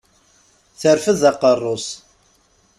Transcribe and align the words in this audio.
Terfed 0.81 1.21
aqerru-s. 1.29 1.87